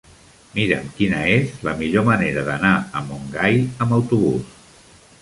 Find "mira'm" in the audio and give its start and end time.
0.53-0.87